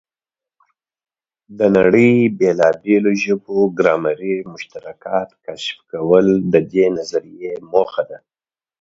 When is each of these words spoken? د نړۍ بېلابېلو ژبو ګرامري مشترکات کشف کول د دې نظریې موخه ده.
د 1.57 1.59
نړۍ 1.77 2.11
بېلابېلو 2.39 3.11
ژبو 3.23 3.57
ګرامري 3.77 4.35
مشترکات 4.53 5.29
کشف 5.45 5.77
کول 5.91 6.25
د 6.53 6.55
دې 6.71 6.85
نظریې 6.97 7.53
موخه 7.71 8.03
ده. 8.09 8.17